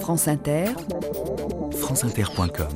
[0.00, 0.66] France Inter,
[1.72, 2.68] franceinter.com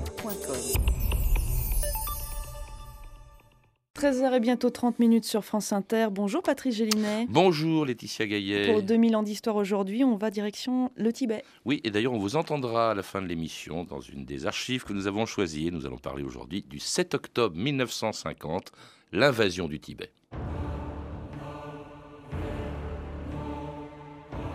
[3.97, 6.09] 13h et bientôt 30 minutes sur France Inter.
[6.11, 7.27] Bonjour Patrice Gélinet.
[7.29, 8.73] Bonjour Laetitia Gaillet.
[8.73, 11.45] Pour 2000 ans d'histoire aujourd'hui, on va direction le Tibet.
[11.65, 14.85] Oui, et d'ailleurs on vous entendra à la fin de l'émission dans une des archives
[14.85, 15.71] que nous avons choisies.
[15.71, 18.73] Nous allons parler aujourd'hui du 7 octobre 1950,
[19.13, 20.11] l'invasion du Tibet.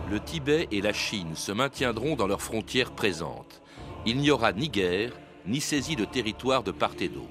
[0.08, 3.60] Le Tibet et la Chine se maintiendront dans leurs frontières présentes.
[4.06, 5.10] Il n'y aura ni guerre,
[5.46, 7.26] ni saisie de territoire de part et d'autre.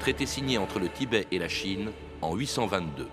[0.00, 1.90] Traité signé entre le Tibet et la Chine
[2.22, 3.06] en 822.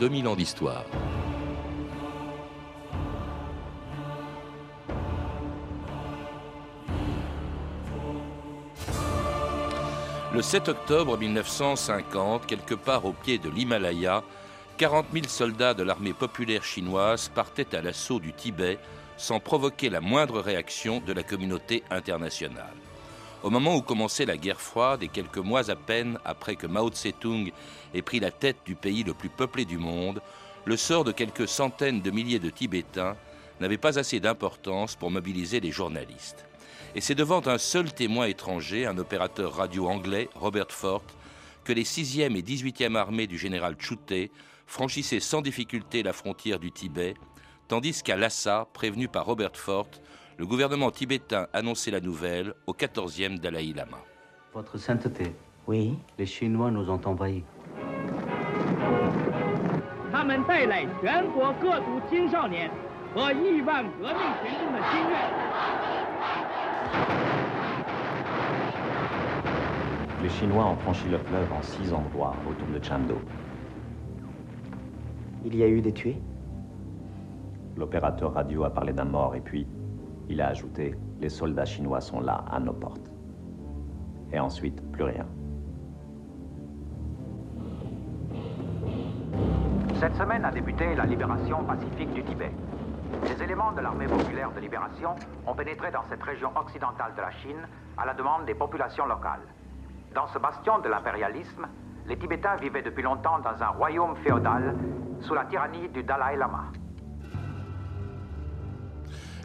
[0.00, 0.86] 2000 ans d'histoire.
[10.32, 14.22] Le 7 octobre 1950, quelque part au pied de l'Himalaya,
[14.78, 18.78] 40 000 soldats de l'armée populaire chinoise partaient à l'assaut du Tibet
[19.18, 22.89] sans provoquer la moindre réaction de la communauté internationale.
[23.42, 26.90] Au moment où commençait la guerre froide et quelques mois à peine après que Mao
[26.90, 27.50] Tse-tung
[27.94, 30.20] ait pris la tête du pays le plus peuplé du monde,
[30.66, 33.16] le sort de quelques centaines de milliers de Tibétains
[33.58, 36.44] n'avait pas assez d'importance pour mobiliser les journalistes.
[36.94, 41.04] Et c'est devant un seul témoin étranger, un opérateur radio anglais, Robert Fort,
[41.64, 44.30] que les 6e et 18e armées du général Chuté
[44.66, 47.14] franchissaient sans difficulté la frontière du Tibet,
[47.68, 49.88] tandis qu'à Lhasa, prévenu par Robert Fort,
[50.40, 53.98] le gouvernement tibétain annonçait la nouvelle au 14e Dalai Lama.
[54.54, 55.34] Votre sainteté.
[55.66, 55.98] Oui.
[56.16, 57.44] Les Chinois nous ont envahis.
[70.22, 73.18] Les Chinois ont franchi le fleuve en six endroits autour de Chando.
[75.44, 76.16] Il y a eu des tués?
[77.76, 79.66] L'opérateur radio a parlé d'un mort et puis
[80.30, 83.10] il a ajouté, les soldats chinois sont là, à nos portes.
[84.32, 85.26] Et ensuite, plus rien.
[89.98, 92.52] Cette semaine a débuté la libération pacifique du Tibet.
[93.24, 97.30] Les éléments de l'armée populaire de libération ont pénétré dans cette région occidentale de la
[97.32, 97.68] Chine
[97.98, 99.42] à la demande des populations locales.
[100.14, 101.66] Dans ce bastion de l'impérialisme,
[102.06, 104.76] les Tibétains vivaient depuis longtemps dans un royaume féodal
[105.20, 106.70] sous la tyrannie du Dalai Lama.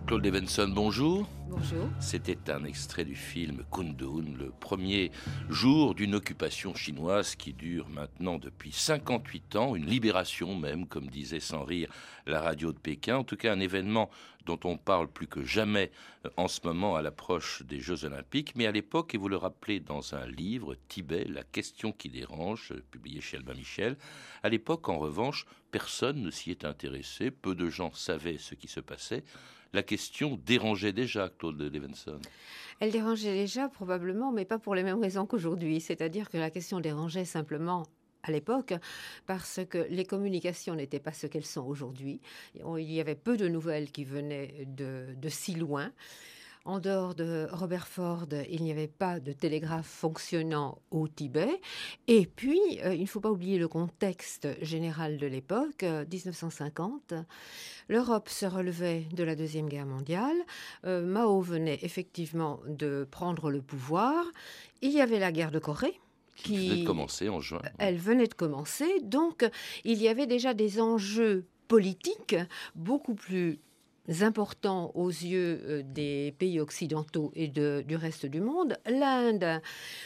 [0.07, 1.27] Claude Levenson, bonjour.
[1.49, 1.89] Bonjour.
[1.99, 5.11] C'était un extrait du film Kundun, le premier
[5.49, 11.39] jour d'une occupation chinoise qui dure maintenant depuis 58 ans, une libération même, comme disait
[11.39, 11.89] sans rire
[12.27, 13.17] la radio de Pékin.
[13.17, 14.11] En tout cas, un événement
[14.45, 15.91] dont on parle plus que jamais
[16.25, 18.53] euh, en ce moment à l'approche des Jeux Olympiques.
[18.55, 22.72] Mais à l'époque, et vous le rappelez dans un livre, Tibet, la question qui dérange,
[22.72, 23.97] euh, publié chez Albin Michel,
[24.43, 28.67] à l'époque, en revanche, personne ne s'y est intéressé, peu de gens savaient ce qui
[28.67, 29.23] se passait
[29.75, 32.19] la question dérangeait déjà Claude Levenson.
[32.80, 35.80] Elle dérangeait déjà probablement, mais pas pour les mêmes raisons qu'aujourd'hui.
[35.80, 37.84] C'est-à-dire que la question dérangeait simplement
[38.24, 38.74] à l'époque
[39.28, 42.22] parce que les communications n'étaient pas ce qu'elles sont aujourd'hui.
[42.56, 45.91] Il y avait peu de nouvelles qui venaient de, de si loin.
[46.66, 51.62] En dehors de Robert Ford, il n'y avait pas de télégraphe fonctionnant au Tibet.
[52.08, 57.12] Et puis, euh, il ne faut pas oublier le contexte général de l'époque, 1950.
[57.12, 57.22] Euh,
[57.88, 60.36] L'Europe se relevait de la Deuxième Guerre mondiale.
[60.86, 64.26] Euh, Mao venait effectivement de prendre le pouvoir.
[64.82, 66.00] Il y avait la guerre de Corée.
[66.36, 67.62] Qui, venait de commencer en juin.
[67.78, 69.02] Elle venait de commencer.
[69.03, 69.47] Donc,
[69.84, 72.36] il y avait déjà des enjeux politiques
[72.74, 73.59] beaucoup plus
[74.21, 78.77] importants aux yeux euh, des pays occidentaux et du reste du monde.
[78.85, 79.61] L'Inde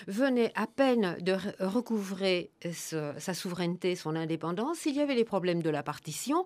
[0.07, 4.85] venait à peine de recouvrer sa souveraineté, son indépendance.
[4.85, 6.45] Il y avait les problèmes de la partition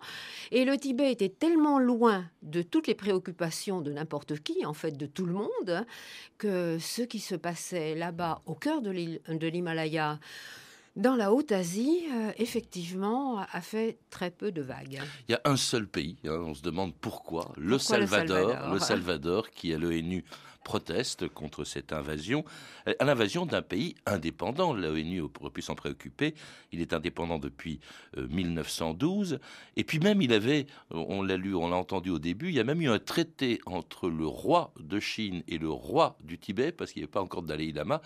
[0.51, 4.97] et le Tibet était tellement loin de toutes les préoccupations de n'importe qui, en fait
[4.97, 5.85] de tout le monde,
[6.38, 10.19] que ce qui se passait là-bas au cœur de l'Himalaya,
[10.95, 15.01] dans la Haute-Asie, euh, effectivement, a fait très peu de vagues.
[15.28, 19.50] Il y a un seul pays, hein, on se demande pourquoi, le, Salvador, le Salvador,
[19.50, 20.24] qui à l'ONU
[20.63, 22.44] proteste contre cette invasion,
[22.88, 24.74] euh, à l'invasion d'un pays indépendant.
[24.74, 26.34] L'ONU aurait pu s'en préoccuper.
[26.72, 27.80] Il est indépendant depuis
[28.18, 29.40] 1912.
[29.75, 32.60] Et puis même, il avait, on l'a lu, on l'a entendu au début, il y
[32.60, 36.72] a même eu un traité entre le roi de Chine et le roi du Tibet,
[36.72, 38.01] parce qu'il n'y avait pas encore de Dalai Lama,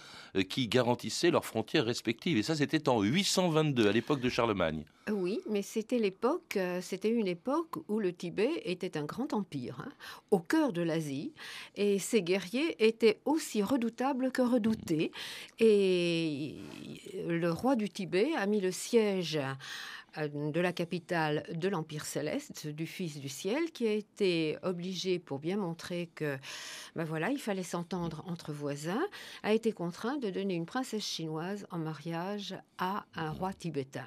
[0.50, 2.38] qui garantissait leurs frontières respectives.
[2.38, 4.83] Et ça, c'était en 822, à l'époque de Charlemagne.
[5.12, 9.91] Oui, mais c'était l'époque, c'était une époque où le Tibet était un grand empire, hein,
[10.31, 11.31] au cœur de l'Asie,
[11.75, 15.12] et ses guerriers étaient aussi redoutables que redoutés.
[15.59, 16.56] Et
[17.25, 19.53] le roi du Tibet a mis le siège euh,
[20.25, 25.39] de la capitale de l'Empire céleste, du Fils du ciel, qui a été obligé, pour
[25.39, 26.37] bien montrer que,
[26.95, 29.05] ben voilà, il fallait s'entendre entre voisins,
[29.43, 34.05] a été contraint de donner une princesse chinoise en mariage à un roi tibétain.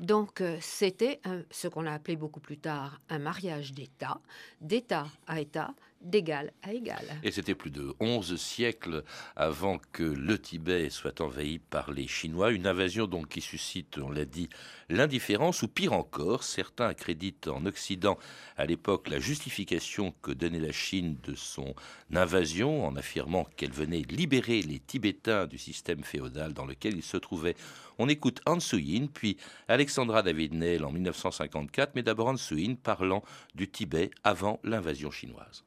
[0.00, 1.20] Donc, euh, c'était
[1.50, 4.20] ce qu'on a appelé beaucoup plus tard un mariage d'État,
[4.60, 7.04] d'État à État, d'égal à égal.
[7.22, 9.04] Et c'était plus de 11 siècles
[9.36, 14.10] avant que le Tibet soit envahi par les Chinois, une invasion donc qui suscite, on
[14.10, 14.48] l'a dit,
[14.88, 18.18] l'indifférence, ou pire encore, certains accréditent en Occident
[18.56, 21.74] à l'époque la justification que donnait la Chine de son
[22.12, 27.16] invasion en affirmant qu'elle venait libérer les Tibétains du système féodal dans lequel ils se
[27.16, 27.56] trouvaient.
[27.98, 29.36] On écoute Han Yin, puis
[29.68, 33.22] Alexandra David Neil en 1954, mais d'abord Han Yin parlant
[33.54, 35.64] du Tibet avant l'invasion chinoise.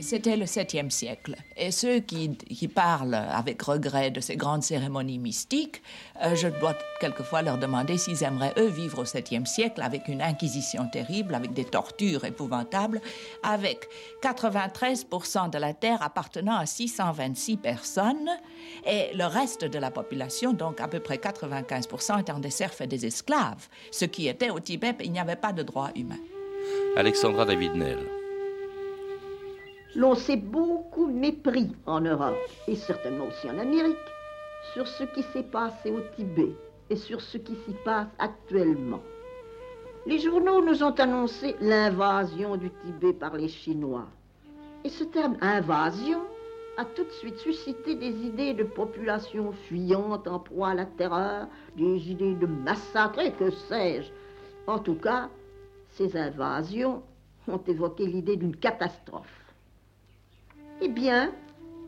[0.00, 1.36] C'était le 7e siècle.
[1.56, 2.28] Et ceux qui,
[2.68, 5.82] parlent avec regret de ces grandes cérémonies mystiques,
[6.22, 10.20] euh, je dois quelquefois leur demander s'ils aimeraient, eux, vivre au 7e siècle avec une
[10.20, 13.00] inquisition terrible, avec des tortures épouvantables,
[13.42, 13.88] avec
[14.22, 18.30] 93% de la terre appartenant à 626 personnes
[18.84, 22.86] et le reste de la population, donc à peu près 95%, étant des serfs et
[22.86, 23.68] des esclaves.
[23.90, 26.18] Ce qui était au Tibet, il n'y avait pas de droit humain.
[26.96, 28.13] Alexandra David Nel
[29.96, 32.36] l'on s'est beaucoup mépris en Europe,
[32.66, 33.96] et certainement aussi en Amérique,
[34.72, 36.52] sur ce qui s'est passé au Tibet
[36.90, 39.00] et sur ce qui s'y passe actuellement.
[40.06, 44.06] Les journaux nous ont annoncé l'invasion du Tibet par les Chinois.
[44.84, 46.20] Et ce terme invasion
[46.76, 51.46] a tout de suite suscité des idées de population fuyante en proie à la terreur,
[51.76, 54.10] des idées de massacre et que sais-je.
[54.66, 55.28] En tout cas,
[55.90, 57.02] ces invasions
[57.46, 59.43] ont évoqué l'idée d'une catastrophe.
[60.80, 61.32] Eh bien,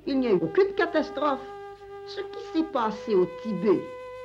[0.07, 1.41] il n'y a eu aucune catastrophe.
[2.07, 3.83] Ce qui s'est passé au Tibet,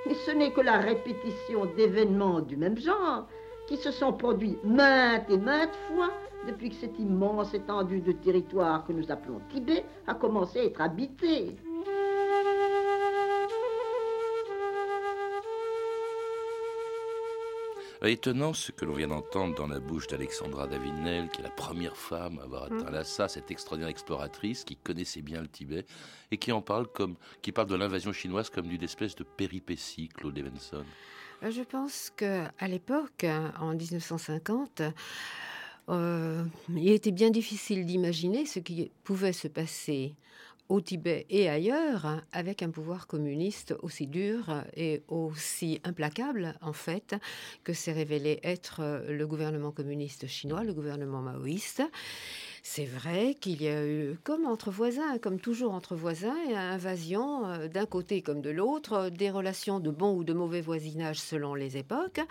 [0.08, 3.28] et ce n'est que la répétition d'événements du même genre
[3.68, 6.12] qui se sont produits maintes et maintes fois
[6.48, 10.82] depuis que cette immense étendue de territoire que nous appelons Tibet a commencé à être
[10.82, 11.56] habitée.
[18.04, 21.96] Étonnant ce que l'on vient d'entendre dans la bouche d'Alexandra Davinel, qui est la première
[21.96, 22.94] femme à avoir atteint mm.
[22.94, 25.86] Lhasa, cette extraordinaire exploratrice qui connaissait bien le Tibet
[26.32, 30.10] et qui en parle comme, qui parle de l'invasion chinoise comme d'une espèce de péripétie,
[30.10, 30.84] Claude Evenson.
[31.44, 33.24] Euh, je pense que à l'époque,
[33.60, 34.82] en 1950,
[35.90, 40.16] euh, il était bien difficile d'imaginer ce qui pouvait se passer
[40.72, 47.14] au Tibet et ailleurs, avec un pouvoir communiste aussi dur et aussi implacable, en fait,
[47.66, 51.84] que s'est révélé être le gouvernement communiste chinois, le gouvernement maoïste.
[52.64, 57.68] C'est vrai qu'il y a eu, comme entre voisins, comme toujours entre voisins, invasion euh,
[57.68, 61.78] d'un côté comme de l'autre, des relations de bon ou de mauvais voisinage selon les
[61.78, 62.22] époques.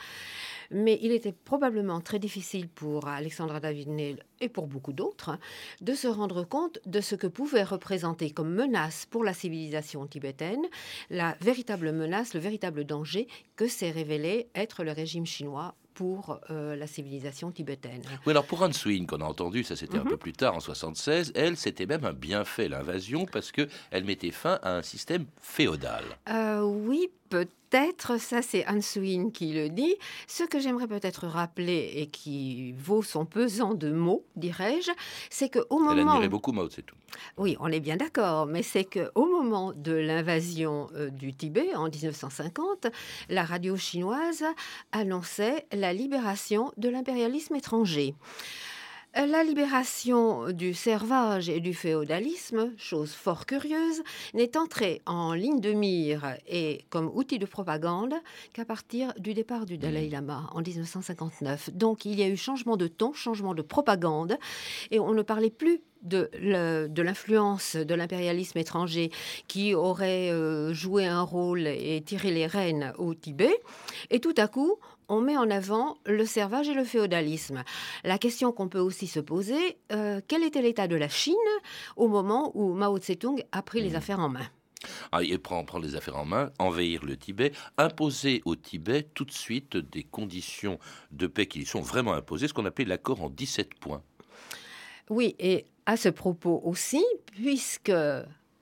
[0.70, 5.36] Mais il était probablement très difficile pour Alexandra David-Neil et pour beaucoup d'autres
[5.80, 10.64] de se rendre compte de ce que pouvait représenter comme menace pour la civilisation tibétaine,
[11.10, 13.26] la véritable menace, le véritable danger
[13.56, 18.02] que s'est révélé être le régime chinois pour euh, la civilisation tibétaine.
[18.26, 20.18] Oui, alors pour Suin, qu'on a entendu, ça c'était un peu mhm.
[20.18, 24.76] plus tard, en 76, elle, c'était même un bienfait, l'invasion, parce qu'elle mettait fin à
[24.76, 26.04] un système féodal.
[26.28, 29.94] Euh, oui, peut-être, ça c'est Anne Suin qui le dit.
[30.26, 34.90] Ce que j'aimerais peut-être rappeler et qui vaut son pesant de mots, dirais-je,
[35.30, 35.92] c'est qu'au moment...
[35.92, 36.96] Elle admirait beaucoup Mao c'est tout.
[37.38, 41.88] Oui, on est bien d'accord, mais c'est qu'au moment de l'invasion euh, du Tibet en
[41.88, 42.88] 1950,
[43.28, 44.44] la radio chinoise
[44.92, 48.14] annonçait la libération de l'impérialisme étranger.
[49.16, 55.72] La libération du servage et du féodalisme, chose fort curieuse, n'est entrée en ligne de
[55.72, 58.14] mire et comme outil de propagande
[58.52, 60.12] qu'à partir du départ du Dalai mmh.
[60.12, 61.70] Lama en 1959.
[61.74, 64.38] Donc il y a eu changement de ton, changement de propagande
[64.92, 66.30] et on ne parlait plus de
[67.02, 69.10] l'influence de l'impérialisme étranger
[69.48, 73.60] qui aurait euh, joué un rôle et tiré les rênes au Tibet.
[74.10, 74.78] Et tout à coup,
[75.10, 77.64] on met en avant le servage et le féodalisme.
[78.04, 81.34] La question qu'on peut aussi se poser, euh, quel était l'état de la Chine
[81.96, 83.96] au moment où Mao Tse-tung a pris les mmh.
[83.96, 84.48] affaires en main?
[85.12, 89.26] Ah, il prend, prend, les affaires en main, envahir le Tibet, imposer au Tibet tout
[89.26, 90.78] de suite des conditions
[91.10, 94.02] de paix qui sont vraiment imposées, ce qu'on appelait l'accord en 17 points.
[95.10, 97.92] Oui, et à ce propos aussi, puisque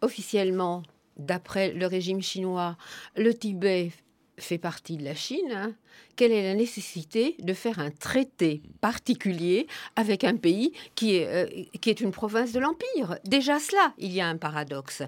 [0.01, 0.83] officiellement,
[1.19, 2.77] d'après le régime chinois,
[3.17, 3.93] le Tibet
[4.39, 5.75] fait partie de la Chine, hein,
[6.19, 11.65] quelle est la nécessité de faire un traité particulier avec un pays qui est, euh,
[11.81, 13.19] qui est une province de l'Empire?
[13.25, 15.05] Déjà cela, il y a un paradoxe.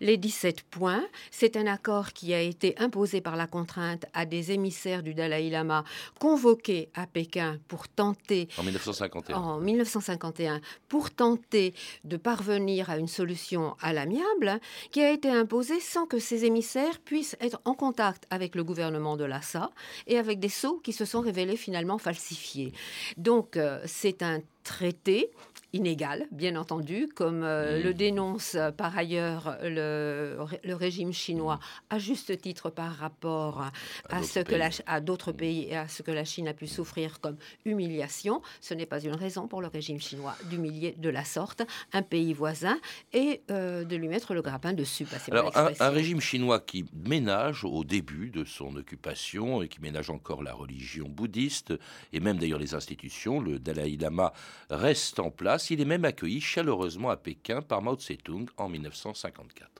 [0.00, 4.52] Les 17 points, c'est un accord qui a été imposé par la contrainte à des
[4.52, 5.84] émissaires du Dalai Lama
[6.18, 8.48] convoqués à Pékin pour tenter...
[8.56, 9.36] En 1951.
[9.36, 11.74] En 1951, pour tenter
[12.04, 14.58] de parvenir à une solution à l'amiable,
[14.90, 19.18] qui a été imposé sans que ces émissaires puissent être en contact avec le gouvernement
[19.18, 19.70] de Lhasa
[20.06, 22.72] et avec des sceaux qui se sont révélés finalement falsifiés.
[23.16, 25.30] Donc euh, c'est un traité
[25.72, 31.58] inégal, bien entendu, comme euh, le dénonce euh, par ailleurs le, régime chinois
[31.90, 33.70] à juste titre par rapport
[34.10, 34.54] à, ce que
[34.86, 38.42] à d'autres pays et à ce que la Chine a pu souffrir comme humiliation.
[38.60, 42.32] Ce n'est pas une raison pour le régime chinois d'humilier de la sorte un pays
[42.32, 42.78] voisin
[43.12, 45.06] et euh, de lui mettre le grappin dessus.
[45.30, 50.10] Alors, un, un, régime chinois qui ménage au début de son occupation et qui ménage
[50.10, 51.74] encore la religion bouddhiste
[52.12, 54.32] et même d'ailleurs les institutions, le Dalai Lama
[54.70, 55.55] reste en place.
[55.70, 59.70] Il est même accueilli chaleureusement à Pékin par Mao Tse-tung en 1954.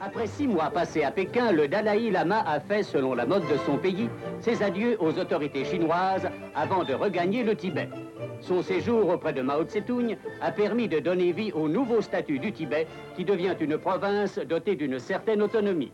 [0.00, 3.56] Après six mois passés à Pékin, le Dalai Lama a fait, selon la mode de
[3.66, 4.08] son pays,
[4.40, 7.88] ses adieux aux autorités chinoises avant de regagner le Tibet.
[8.40, 12.52] Son séjour auprès de Mao Tse-tung a permis de donner vie au nouveau statut du
[12.52, 15.90] Tibet, qui devient une province dotée d'une certaine autonomie.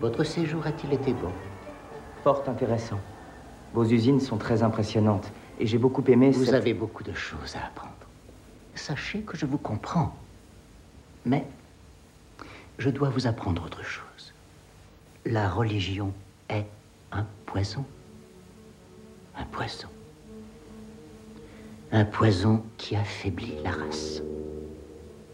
[0.00, 1.32] Votre séjour a-t-il été bon
[2.24, 2.98] Fort intéressant.
[3.72, 6.30] Vos usines sont très impressionnantes et j'ai beaucoup aimé.
[6.30, 7.92] Vous avez beaucoup de choses à apprendre.
[8.74, 10.16] Sachez que je vous comprends.
[11.24, 11.44] Mais
[12.78, 14.32] je dois vous apprendre autre chose.
[15.26, 16.12] La religion
[16.48, 16.66] est
[17.12, 17.84] un poison.
[19.36, 19.88] Un poison.
[21.90, 24.22] Un poison qui affaiblit la race.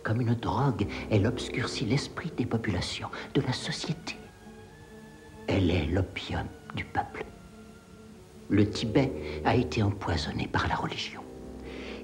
[0.03, 4.17] Comme une drogue, elle obscurcit l'esprit des populations, de la société.
[5.49, 7.25] Elle est l'opium du peuple
[8.49, 9.13] le Tibet
[9.45, 11.23] a été empoisonné par la religion.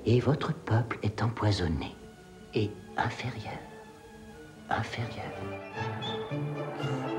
[0.06, 1.94] Et votre peuple est empoisonné
[2.54, 3.58] et inférieur.
[4.70, 5.32] Inférieur.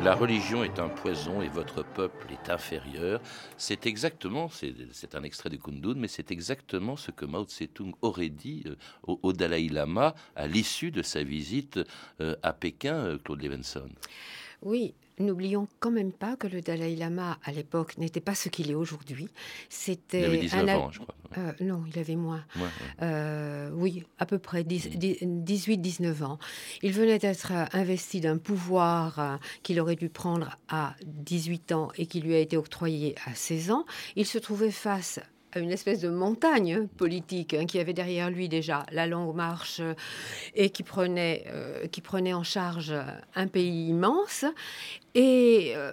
[0.03, 3.21] La religion est un poison et votre peuple est inférieur.
[3.57, 8.29] C'est exactement, c'est un extrait de Kundun, mais c'est exactement ce que Mao Tse-tung aurait
[8.29, 11.79] dit euh, au, Dalai Lama à l'issue de sa visite
[12.19, 13.89] euh, à Pékin, euh, Claude Levenson.
[14.63, 18.71] Oui, N'oublions quand même pas que le Dalai Lama, à l'époque, n'était pas ce qu'il
[18.71, 19.27] est aujourd'hui.
[19.69, 21.15] C'était il avait 19 ans, je crois.
[21.37, 22.43] Euh, non, il avait moins.
[23.01, 26.39] Euh, oui, à peu près 18-19 ans.
[26.81, 32.05] Il venait d'être investi d'un pouvoir euh, qu'il aurait dû prendre à 18 ans et
[32.05, 33.85] qui lui a été octroyé à 16 ans.
[34.15, 35.19] Il se trouvait face
[35.59, 39.93] une espèce de montagne politique hein, qui avait derrière lui déjà la longue marche euh,
[40.55, 42.93] et qui prenait, euh, qui prenait en charge
[43.35, 44.45] un pays immense.
[45.15, 45.91] Et euh,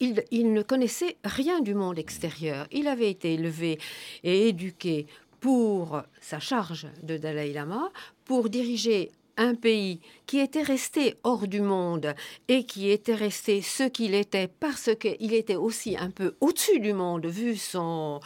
[0.00, 2.66] il, il, ne connaissait rien du monde extérieur.
[2.70, 3.78] Il avait été élevé
[4.24, 5.06] et éduqué
[5.40, 7.90] pour sa charge de Dalai Lama,
[8.24, 12.14] pour diriger un pays qui était resté hors du monde
[12.48, 16.92] et qui était resté ce qu'il était parce qu'il était aussi un peu au-dessus du
[16.92, 18.20] monde vu son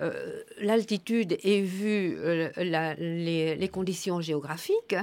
[0.00, 4.96] euh, l'altitude et vu euh, les, conditions géographiques.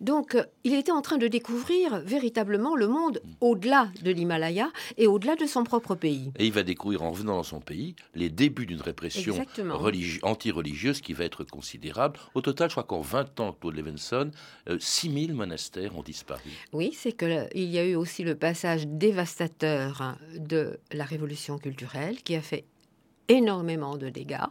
[0.00, 5.06] Donc, euh, il était en train de découvrir véritablement le monde au-delà de l'Himalaya et
[5.06, 6.32] au-delà de son propre pays.
[6.38, 9.36] Et il va découvrir en revenant dans son pays les débuts d'une répression
[10.22, 12.18] anti-religieuse qui va être considérable.
[12.34, 14.30] Au total, je crois qu'en 20 ans, Claude Levenson,
[14.78, 16.50] 6000 monastères ont disparu.
[16.72, 22.34] Oui, c'est qu'il y a eu aussi le passage dévastateur de la révolution culturelle qui
[22.36, 22.64] a fait
[23.28, 24.46] énormément de dégâts.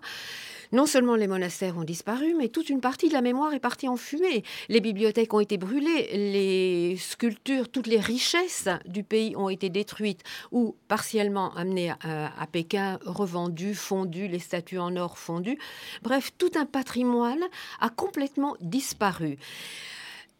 [0.71, 3.87] Non seulement les monastères ont disparu, mais toute une partie de la mémoire est partie
[3.87, 4.43] en fumée.
[4.67, 10.21] Les bibliothèques ont été brûlées, les sculptures, toutes les richesses du pays ont été détruites
[10.51, 15.57] ou partiellement amenées à, Pékin, revendues, fondues, les statues en or fondues.
[16.03, 17.43] Bref, tout un patrimoine
[17.79, 19.39] a complètement disparu.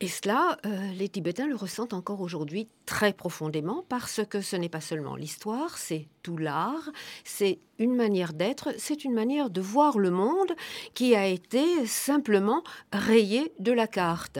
[0.01, 4.70] Et cela, euh, les Tibétains le ressentent encore aujourd'hui très profondément parce que ce n'est
[4.70, 6.89] pas seulement l'histoire, c'est tout l'art,
[7.25, 10.53] c'est une manière d'être, c'est une manière de voir le monde
[10.94, 12.63] qui a été simplement
[12.94, 14.39] rayée de la carte.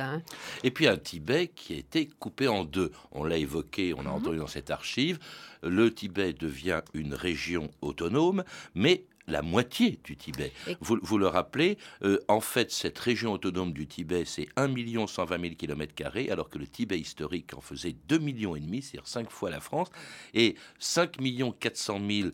[0.64, 2.94] Et puis un Tibet qui a été coupé en deux.
[3.12, 4.14] On l'a évoqué, on a mhm.
[4.14, 5.20] entendu dans cette archive.
[5.62, 10.52] Le Tibet devient une région autonome, mais la moitié du Tibet.
[10.82, 15.42] Vous, vous, le rappelez, euh, en fait, cette région autonome du Tibet, c'est 1 120
[15.42, 15.94] 000 km,
[16.32, 19.90] alors que le Tibet historique en faisait 2,5 millions, c'est-à-dire 5 fois la France.
[20.34, 21.18] Et 5
[21.60, 22.30] 400 000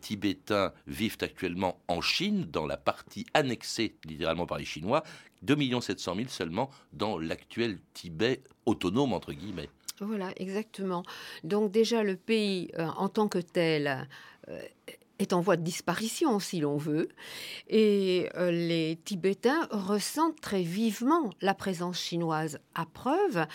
[0.00, 5.02] Tibétains vivent actuellement en Chine, dans la partie annexée littéralement par les Chinois,
[5.42, 9.68] 2 700 000 seulement dans l'actuel Tibet autonome, entre guillemets.
[10.00, 11.02] Voilà, exactement.
[11.44, 14.08] Donc déjà, le pays euh, en tant que tel
[14.48, 14.60] euh,
[15.20, 17.08] est en voie de disparition, si l'on veut.
[17.68, 22.58] Et euh, les Tibétains ressentent très vivement la présence chinoise.
[22.74, 23.46] À preuve,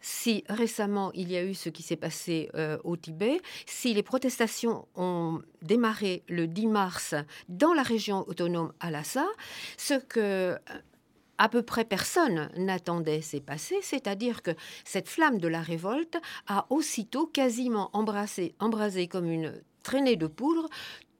[0.00, 4.02] si récemment il y a eu ce qui s'est passé euh, au Tibet, si les
[4.02, 7.14] protestations ont démarré le 10 mars
[7.48, 9.26] dans la région autonome à Lhasa,
[9.76, 10.58] ce que euh,
[11.38, 14.50] à peu près personne n'attendait s'est passé, c'est-à-dire que
[14.84, 20.68] cette flamme de la révolte a aussitôt quasiment embrassé, embrasé comme une traînée de poudre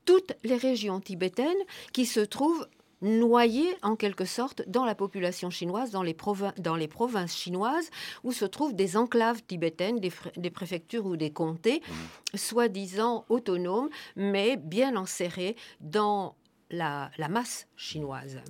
[0.09, 1.53] toutes les régions tibétaines
[1.93, 2.67] qui se trouvent
[3.03, 6.17] noyées en quelque sorte dans la population chinoise, dans les,
[6.57, 7.91] dans les provinces chinoises,
[8.25, 12.37] où se trouvent des enclaves tibétaines, des, préfectures ou des comtés, mmh.
[12.39, 16.35] soi-disant autonomes, mais bien enserrés dans
[16.71, 18.41] la, masse chinoise.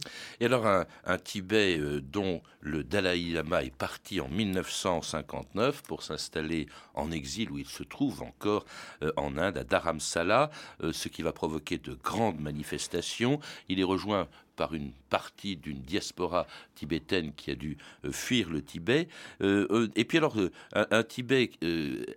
[0.40, 0.86] Et alors un,
[1.18, 7.58] Tibet euh, dont le Dalai Lama est parti en 1959 pour s'installer en exil où
[7.58, 8.64] il se trouve encore
[9.02, 10.50] euh, en Inde, à Dharamsala,
[10.82, 13.40] euh, ce qui va provoquer de grandes manifestations.
[13.68, 18.60] Il est rejoint par une partie d'une diaspora tibétaine qui a dû euh, fuir le
[18.60, 19.06] Tibet.
[19.40, 20.36] Euh, euh, et puis alors,
[20.74, 21.50] un, Tibet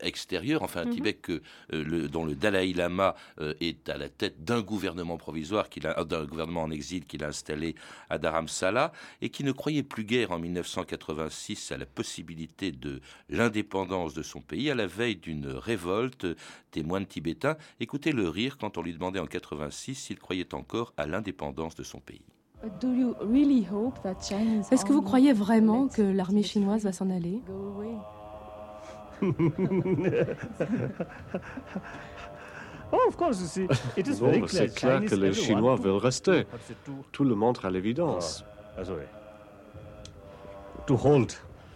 [0.01, 0.93] extérieur, enfin un mhm.
[0.95, 3.15] Tibet que, le, dont le Dalai Lama
[3.59, 7.75] est à la tête d'un gouvernement provisoire, d'un gouvernement en exil qu'il a installé
[8.09, 14.13] à Dharamsala, et qui ne croyait plus guère en 1986 à la possibilité de l'indépendance
[14.13, 16.25] de son pays, à la veille d'une révolte
[16.71, 17.57] des moines tibétains.
[17.79, 21.83] Écoutez le rire quand on lui demandait en 86 s'il croyait encore à l'indépendance de
[21.83, 22.21] son pays.
[24.71, 27.41] Est-ce que vous croyez vraiment que l'armée chinoise va s'en aller
[34.47, 36.45] c'est clair que les Chinois veulent rester.
[37.11, 38.43] Tout le montre à l'évidence.
[38.77, 38.83] Ah,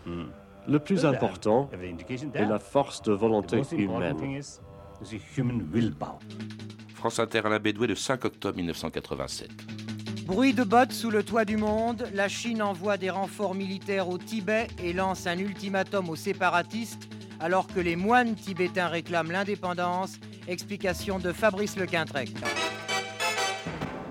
[0.05, 0.25] hmm.
[0.67, 1.69] Le plus important
[2.33, 4.41] est la force de volonté humaine.
[6.95, 9.49] France Inter, Alain Bédoué, le 5 octobre 1987.
[10.25, 14.17] Bruit de bottes sous le toit du monde, la Chine envoie des renforts militaires au
[14.17, 17.07] Tibet et lance un ultimatum aux séparatistes
[17.39, 20.13] alors que les moines tibétains réclament l'indépendance.
[20.47, 22.31] Explication de Fabrice Lequintrec.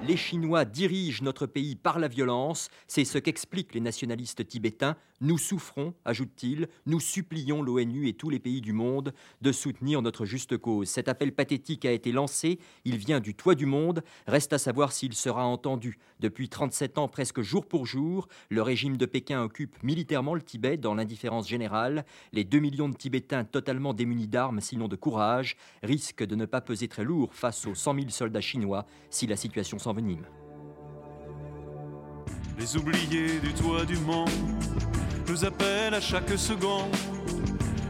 [0.06, 4.96] Les Chinois dirigent notre pays par la violence, c'est ce qu'expliquent les nationalistes tibétains.
[5.22, 10.26] Nous souffrons, ajoute-t-il, nous supplions l'ONU et tous les pays du monde de soutenir notre
[10.26, 10.88] juste cause.
[10.88, 14.92] Cet appel pathétique a été lancé, il vient du toit du monde, reste à savoir
[14.92, 15.98] s'il sera entendu.
[16.20, 20.76] Depuis 37 ans, presque jour pour jour, le régime de Pékin occupe militairement le Tibet
[20.76, 22.04] dans l'indifférence générale.
[22.32, 26.60] Les 2 millions de Tibétains totalement démunis d'armes, sinon de courage, risquent de ne pas
[26.60, 29.93] peser très lourd face aux 100 000 soldats chinois si la situation s'en
[32.58, 34.30] les oubliés du toit du monde
[35.28, 36.94] nous appellent à chaque seconde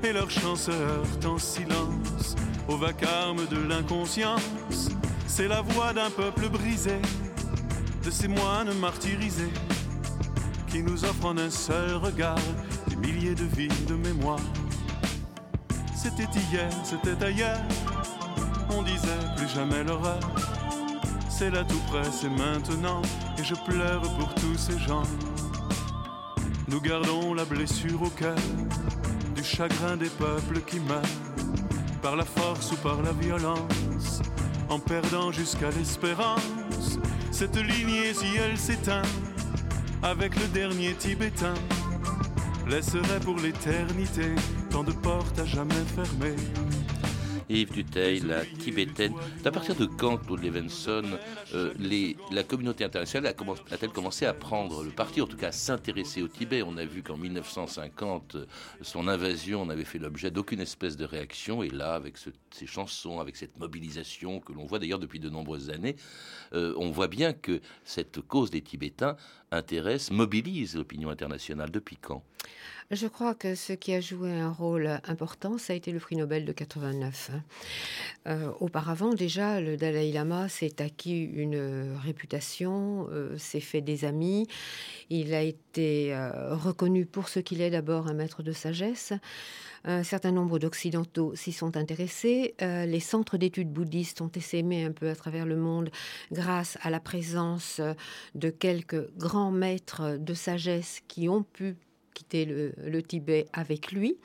[0.02, 2.36] et leur chant se heurte en silence
[2.68, 4.90] au vacarme de l'inconscience.
[5.26, 6.98] C'est la voix d'un peuple brisé,
[8.04, 9.52] de ces moines martyrisés
[10.68, 12.38] qui nous offrent en un seul regard
[12.88, 14.40] des milliers de vies de mémoire.
[15.96, 17.62] C'était hier, c'était ailleurs,
[18.70, 20.20] on disait plus jamais l'horreur
[21.36, 23.02] c'est là tout près, c'est maintenant,
[23.36, 25.02] et je pleure pour tous ces gens.
[26.68, 28.36] Nous gardons la blessure au cœur
[29.34, 31.02] du chagrin des peuples qui meurent,
[32.02, 34.22] par la force ou par la violence,
[34.68, 37.00] en perdant jusqu'à l'espérance.
[37.32, 39.02] Cette lignée, si elle s'éteint,
[40.04, 41.54] avec le dernier Tibétain,
[42.68, 44.36] laisserait pour l'éternité
[44.70, 46.36] tant de portes à jamais fermées
[47.48, 49.12] Yves Duteil, la tibétaine.
[49.44, 51.04] À partir de quand, Claude Levenson,
[51.54, 51.72] euh,
[52.30, 53.34] la communauté internationale
[53.70, 56.62] a-t-elle commencé à prendre le parti, en tout cas à s'intéresser au Tibet?
[56.62, 58.36] On a vu qu'en 1950,
[58.82, 61.62] son invasion n'avait fait l'objet d'aucune espèce de réaction.
[61.62, 62.16] Et là, avec
[62.50, 65.96] ces chansons, avec cette mobilisation que l'on voit d'ailleurs depuis de nombreuses années,
[66.54, 69.16] euh, on voit bien que cette cause des Tibétains
[69.50, 71.70] intéresse, mobilise l'opinion internationale.
[71.70, 72.24] Depuis quand?
[72.90, 76.16] Je crois que ce qui a joué un rôle important, ça a été le prix
[76.16, 77.30] Nobel de 89.
[77.32, 77.42] Hein.
[78.26, 84.46] Euh, auparavant, déjà, le Dalai Lama s'est acquis une réputation, euh, s'est fait des amis.
[85.08, 89.12] Il a été euh, reconnu pour ce qu'il est d'abord un maître de sagesse.
[89.86, 92.54] Un certain nombre d'Occidentaux s'y sont intéressés.
[92.60, 95.90] les centres d'études bouddhistes ont essaimé un peu à travers le monde
[96.32, 97.82] grâce à la présence
[98.34, 101.76] de quelques grands maîtres de sagesse qui ont pu
[102.14, 104.16] quitter le, Tibet avec lui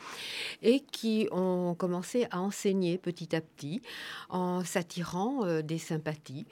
[0.61, 3.81] et qui ont commencé à enseigner petit à petit
[4.29, 6.45] en s'attirant euh, des sympathies.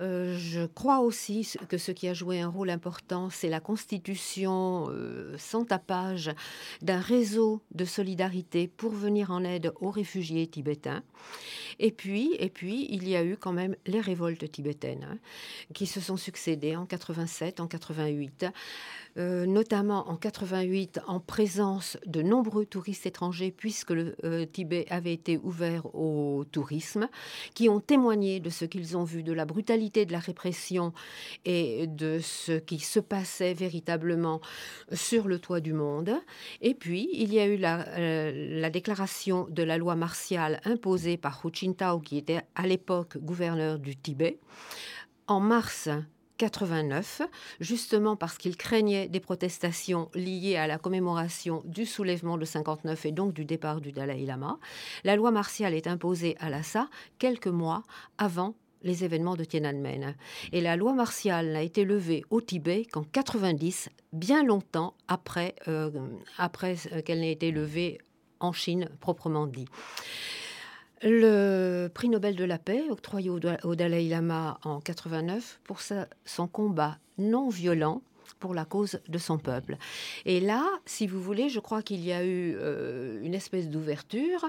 [0.00, 4.86] Euh, je crois aussi que ce qui a joué un rôle important, c'est la constitution
[4.88, 6.30] euh, sans tapage
[6.80, 11.02] d'un réseau de solidarité pour venir en aide aux réfugiés tibétains.
[11.78, 15.18] Et puis, et puis, il y a eu quand même les révoltes tibétaines hein,
[15.74, 18.46] qui se sont succédées en 87, en 88.
[19.18, 25.36] Euh, notamment en 88 en présence de nombreux touristes étrangers puisque le Tibet avait été
[25.36, 27.08] ouvert au tourisme,
[27.54, 30.92] qui ont témoigné de ce qu'ils ont vu, de la brutalité de la répression
[31.44, 34.40] et de ce qui se passait véritablement
[34.92, 36.12] sur le toit du monde.
[36.60, 41.16] Et puis, il y a eu la, euh, la déclaration de la loi martiale imposée
[41.16, 44.38] par Hu Jintao, qui était à l'époque gouverneur du Tibet.
[45.26, 45.88] En mars
[46.40, 47.20] 89,
[47.60, 53.12] justement parce qu'il craignait des protestations liées à la commémoration du soulèvement de 59 et
[53.12, 54.58] donc du départ du Dalai Lama.
[55.04, 57.82] La loi martiale est imposée à Lhasa quelques mois
[58.16, 60.14] avant les événements de Tiananmen.
[60.52, 65.90] Et la loi martiale n'a été levée au Tibet qu'en 90, bien longtemps après, euh,
[66.38, 67.98] après qu'elle n'ait été levée
[68.40, 69.66] en Chine proprement dit.
[71.02, 73.38] Le prix Nobel de la paix, octroyé au,
[73.74, 78.02] Dalai Lama en 89 pour son combat non violent
[78.40, 79.76] pour la cause de son peuple.
[80.24, 84.48] Et là, si vous voulez, je crois qu'il y a eu euh, une espèce d'ouverture.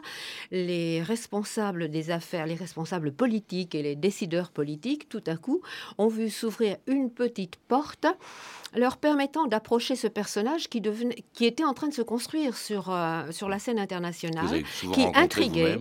[0.49, 5.61] Les responsables des affaires, les responsables politiques et les décideurs politiques, tout à coup,
[5.97, 8.07] ont vu s'ouvrir une petite porte
[8.73, 12.89] leur permettant d'approcher ce personnage qui, devenait, qui était en train de se construire sur,
[12.89, 15.77] euh, sur la scène internationale, qui intriguait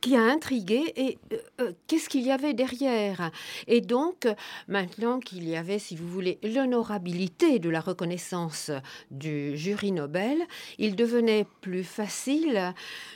[0.00, 3.30] qui a intrigué et euh, euh, qu'est-ce qu'il y avait derrière?
[3.66, 4.26] Et donc,
[4.68, 8.70] maintenant qu'il y avait, si vous voulez, l'honorabilité de la reconnaissance
[9.10, 10.38] du jury Nobel,
[10.78, 12.74] il devenait plus facile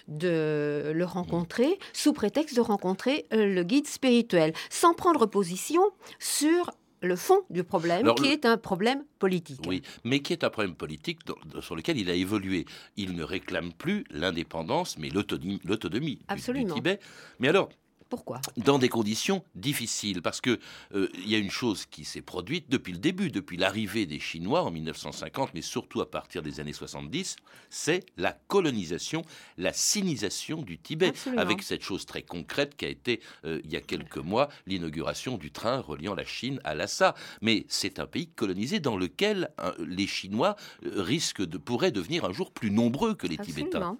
[0.08, 5.82] de le rencontrer sous prétexte de rencontrer euh, le guide spirituel, sans prendre position
[6.18, 6.70] sur
[7.02, 9.60] le fond du problème, qui est un problème politique.
[9.66, 11.20] Oui, mais qui est un problème politique
[11.60, 12.66] sur lequel il a évolué.
[12.96, 17.00] Il ne réclame plus l'indépendance, mais l'autonomie du, du Tibet.
[17.38, 17.70] Mais alors,
[18.10, 18.40] pourquoi?
[18.56, 20.58] Dans des conditions difficiles, parce que
[20.94, 24.18] euh, il y a une chose qui s'est produite depuis le début, depuis l'arrivée des
[24.18, 27.36] Chinois en 1950, mais surtout à partir des années 70,
[27.70, 29.22] c'est la colonisation,
[29.56, 33.76] la sinisation du Tibet, avec cette chose très concrète qui a été euh, il y
[33.76, 37.14] a quelques mois l'inauguration du train reliant la Chine à Lhasa.
[37.40, 42.32] Mais c'est un pays colonisé dans lequel euh, les Chinois risquent de pourraient devenir un
[42.32, 43.96] jour plus nombreux que les Tibétains.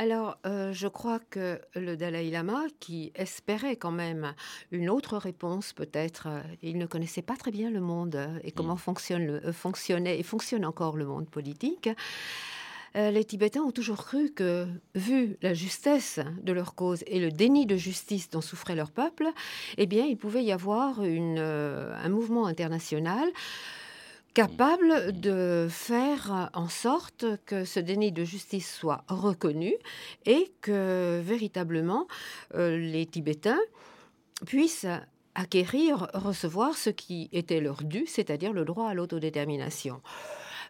[0.00, 4.32] Alors, euh, je crois que le Dalai Lama, qui espérait quand même
[4.70, 8.52] une autre réponse, peut-être, euh, il ne connaissait pas très bien le monde euh, et
[8.52, 9.52] comment mm.
[9.52, 11.90] fonctionnait et fonctionne encore le monde politique.
[12.94, 17.66] les Tibétains ont toujours cru que, vu la justesse de leur cause et le déni
[17.66, 19.26] de justice dont souffrait leur peuple,
[19.78, 23.28] eh bien, il pouvait y avoir un mouvement international
[24.34, 29.74] capable de faire en sorte que ce déni de justice soit reconnu
[30.26, 32.06] et que véritablement
[32.54, 33.60] euh, les Tibétains
[34.46, 34.86] puissent
[35.34, 40.00] acquérir, recevoir ce qui était leur dû, c'est-à-dire le droit à l'autodétermination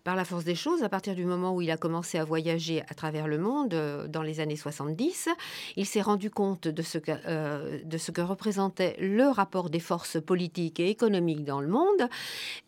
[0.08, 2.80] par la force des choses, à partir du moment où il a commencé à voyager
[2.88, 5.28] à travers le monde euh, dans les années 70,
[5.76, 9.80] il s'est rendu compte de ce, que, euh, de ce que représentait le rapport des
[9.80, 12.08] forces politiques et économiques dans le monde.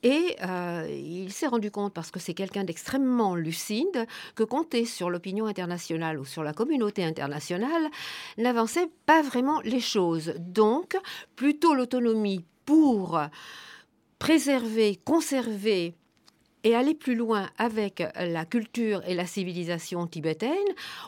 [0.03, 5.09] Et euh, il s'est rendu compte, parce que c'est quelqu'un d'extrêmement lucide, que compter sur
[5.09, 7.89] l'opinion internationale ou sur la communauté internationale
[8.37, 10.35] n'avançait pas vraiment les choses.
[10.41, 10.95] Donc,
[11.37, 13.19] plutôt l'autonomie pour
[14.19, 15.95] préserver, conserver
[16.65, 20.51] et aller plus loin avec la culture et la civilisation tibétaine,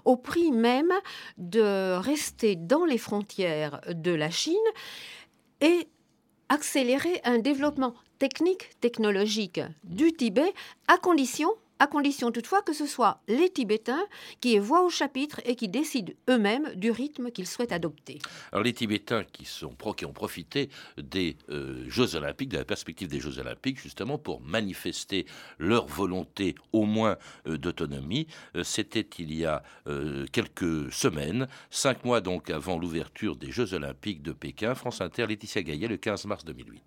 [0.05, 0.93] au prix même
[1.39, 4.55] de rester dans les frontières de la Chine
[5.61, 5.89] et
[6.49, 10.53] accélérer un développement technique, technologique du Tibet,
[10.87, 11.49] à condition
[11.83, 14.07] à condition toutefois que ce soit les Tibétains
[14.41, 18.21] qui aient voix au chapitre et qui décident eux-mêmes du rythme qu'ils souhaitent adopter.
[18.53, 23.09] Alors les Tibétains qui, sont, qui ont profité des euh, Jeux olympiques, de la perspective
[23.09, 25.27] des Jeux olympiques, justement pour manifester
[25.59, 27.17] leur volonté au moins
[27.49, 29.63] euh, d'autonomie, euh, c'était il y a
[30.33, 34.75] quelques semaines, cinq mois donc avant l'ouverture des Jeux olympiques de Pékin.
[34.75, 36.83] France Inter, Laetitia Gaillet, le 15 mars 2008.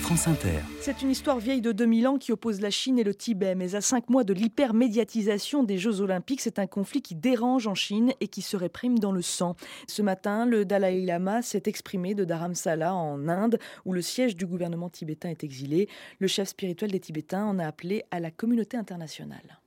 [0.00, 0.60] France Inter.
[0.80, 3.74] C'est une histoire vieille de 2000 ans qui oppose la Chine et le Tibet, mais
[3.74, 8.12] à cinq mois de l'hypermédiatisation des Jeux olympiques, c'est un conflit qui dérange en Chine
[8.20, 9.56] et qui se réprime dans le sang.
[9.86, 14.46] Ce matin, le Dalai Lama s'est exprimé de Dharamsala en Inde, où le siège du
[14.46, 15.88] gouvernement tibétain est exilé.
[16.18, 19.58] Le chef spirituel des Tibétains en a appelé à la communauté internationale.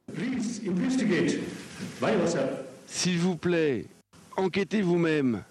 [2.87, 3.85] S'il vous plaît,
[4.37, 5.43] enquêtez vous-même.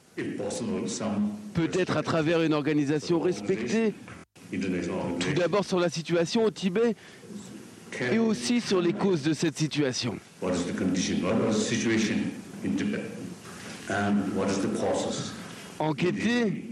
[1.54, 3.94] Peut-être à travers une organisation respectée.
[4.50, 6.96] Tout d'abord sur la situation au Tibet
[8.12, 10.16] et aussi sur les causes de cette situation.
[15.79, 16.64] Enquêtez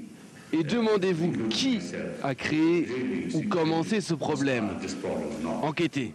[0.53, 1.81] et demandez-vous qui
[2.23, 2.89] a créé
[3.35, 4.71] ou commencé ce problème.
[5.63, 6.15] Enquêtez.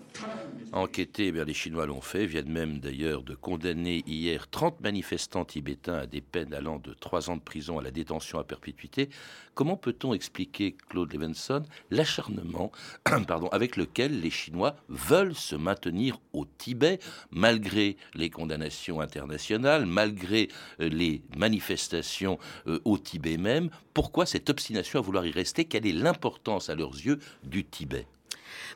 [0.76, 6.00] Enquêter, eh les Chinois l'ont fait, viennent même d'ailleurs de condamner hier 30 manifestants tibétains
[6.00, 9.10] à des peines allant de 3 ans de prison à la détention à perpétuité.
[9.54, 12.72] Comment peut-on expliquer, Claude Levenson, l'acharnement
[13.52, 16.98] avec lequel les Chinois veulent se maintenir au Tibet,
[17.30, 23.70] malgré les condamnations internationales, malgré euh, les manifestations euh, au Tibet même?
[23.94, 25.66] Pourquoi cette obstination à vouloir y rester?
[25.66, 28.08] Quelle est l'importance à leurs yeux du Tibet?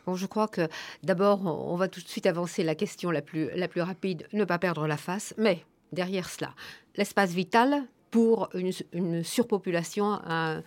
[0.05, 0.67] Bon, je crois que
[1.03, 4.45] d'abord, on va tout de suite avancer la question la plus, la plus rapide, ne
[4.45, 6.53] pas perdre la face, mais derrière cela,
[6.95, 10.63] l'espace vital pour une, surpopulation, un,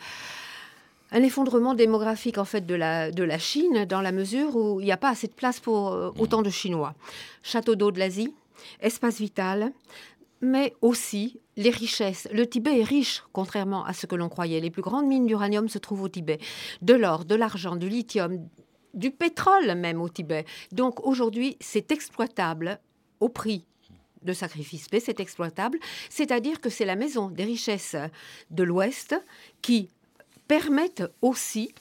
[1.12, 4.92] effondrement démographique en fait de la, de la Chine dans la mesure où il n'y
[4.92, 6.94] a pas assez de place pour euh, autant de Chinois.
[7.42, 8.32] Château d'eau de l'Asie,
[8.80, 9.72] espace vital,
[10.40, 12.28] mais aussi les richesses.
[12.32, 14.60] Le Tibet est riche, contrairement à ce que l'on croyait.
[14.60, 16.38] Les plus grandes mines d'uranium se trouvent au Tibet.
[16.80, 18.48] De l'or, de l'argent, du lithium,
[18.94, 20.44] du pétrole même au Tibet.
[20.72, 22.80] Donc aujourd'hui, c'est exploitable
[23.20, 23.64] au prix
[24.22, 25.78] de sacrifice, mais c'est exploitable,
[26.10, 27.96] c'est-à-dire que c'est la maison des richesses
[28.50, 29.14] de l'Ouest
[29.62, 29.88] qui
[30.46, 31.72] permettent aussi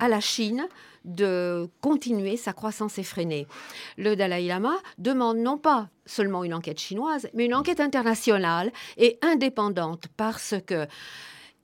[0.00, 0.66] à la Chine
[1.04, 3.46] de continuer sa croissance effrénée.
[3.96, 9.18] Le Dalai Lama demande non pas seulement une enquête chinoise, mais une enquête internationale et
[9.22, 10.86] indépendante parce que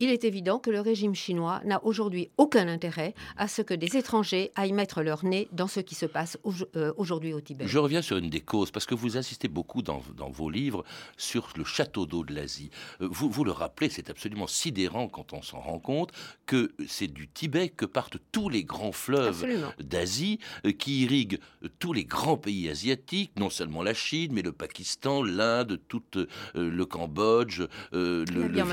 [0.02, 3.96] il est évident que le régime chinois n'a aujourd'hui aucun intérêt à ce que des
[3.96, 6.36] étrangers aillent mettre leur nez dans ce qui se passe
[6.74, 7.68] euh, aujourd'hui au Tibet.
[7.68, 10.84] Je reviens sur une des causes, parce que vous insistez beaucoup dans, vos livres
[11.16, 12.70] sur le château d'eau de l'Asie.
[13.00, 16.10] Euh, vous, vous le rappelez, c'est absolument sidérant quand on s'en rend compte
[16.46, 19.46] que c'est du Tibet que partent tous les grands fleuves
[19.78, 21.38] d'Asie euh, qui irriguent
[21.78, 26.02] tous les grands pays asiatiques, non seulement la Chine, mais le Pakistan, l'Inde, tout
[26.56, 27.62] le Cambodge,
[27.92, 28.24] le,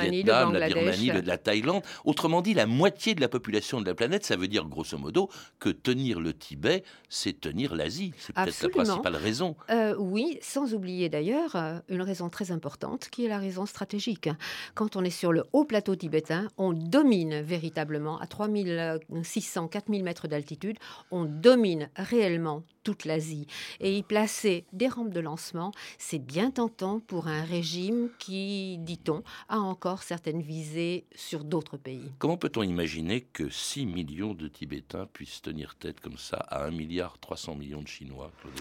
[0.10, 1.84] Vietnam, la Birmanie, de la Thaïlande.
[2.06, 5.30] Autrement dit, la moitié de la population de la planète, ça veut dire grosso modo
[5.60, 8.14] que tenir le Tibet, c'est tenir l'Asie.
[8.18, 9.56] C'est peut-être la principale raison.
[9.70, 14.30] Euh, oui, sans oublier d'ailleurs euh, une raison très importante qui est la raison stratégique.
[14.76, 20.28] Quand on est sur le haut plateau tibétain, on domine véritablement à 3600, 4000 mètres
[20.28, 20.78] d'altitude,
[21.12, 23.48] on domine réellement toute l'Asie.
[23.80, 29.24] Et y placer des rampes de lancement, c'est bien tentant pour un régime qui, dit-on,
[29.48, 32.12] a encore certaines visées sur d'autres pays.
[32.20, 36.72] Comment peut-on imaginer que 6 millions de Tibétains puissent tenir tête comme ça à 1
[36.72, 38.54] milliard 300 millions de Chinois, Claude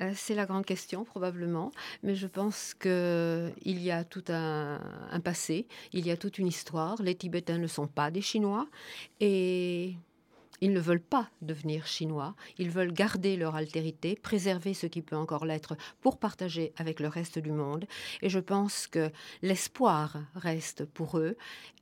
[0.00, 1.70] euh, C'est la grande question, probablement.
[2.02, 6.46] Mais je pense qu'il y a tout un, un passé, il y a toute une
[6.46, 7.00] histoire.
[7.02, 8.66] Les Tibétains ne sont pas des Chinois.
[9.20, 9.96] Et
[10.60, 15.16] ils ne veulent pas devenir chinois, ils veulent garder leur altérité, préserver ce qui peut
[15.16, 17.86] encore l'être pour partager avec le reste du monde.
[18.22, 19.10] Et je pense que
[19.42, 21.36] l'espoir reste pour eux.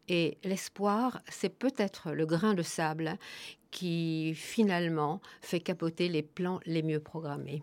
[0.08, 3.16] Et l'espoir, c'est peut-être le grain de sable
[3.70, 7.62] qui finalement fait capoter les plans les mieux programmés.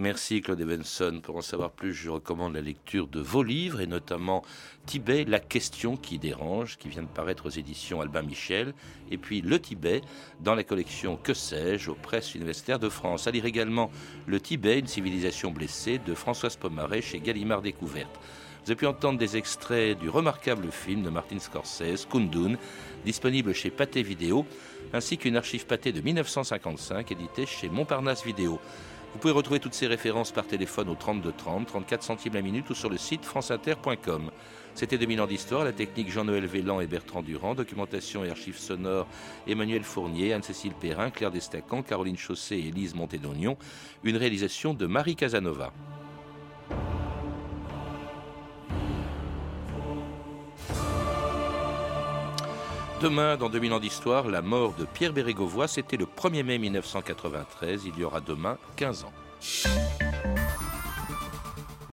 [0.00, 1.20] Merci Claude Evenson.
[1.20, 4.44] Pour en savoir plus, je recommande la lecture de vos livres et notamment
[4.86, 8.74] Tibet, la question qui dérange, qui vient de paraître aux éditions Albin Michel,
[9.10, 10.02] et puis Le Tibet
[10.38, 13.26] dans la collection Que sais-je aux presses universitaires de France.
[13.26, 13.90] À lire également
[14.26, 18.20] Le Tibet, une civilisation blessée de Françoise Pomaret chez Gallimard Découverte.
[18.64, 22.56] Vous avez pu entendre des extraits du remarquable film de Martin Scorsese, Kundun,
[23.04, 24.46] disponible chez Pathé Vidéo,
[24.92, 28.60] ainsi qu'une archive Pathé de 1955 éditée chez Montparnasse Vidéo.
[29.12, 32.68] Vous pouvez retrouver toutes ces références par téléphone au 32 30, 34 centimes la minute
[32.70, 34.30] ou sur le site franceinter.com.
[34.74, 39.08] C'était 2000 ans d'histoire, la technique Jean-Noël Vélan et Bertrand Durand, documentation et archives sonores
[39.48, 43.56] Emmanuel Fournier, Anne-Cécile Perrin, Claire Destacan, Caroline Chausset et Élise Montédonion,
[44.04, 45.72] une réalisation de Marie Casanova.
[53.00, 57.84] Demain, dans 2000 ans d'histoire, la mort de Pierre Bérégovoy, c'était le 1er mai 1993,
[57.86, 59.12] il y aura demain 15 ans.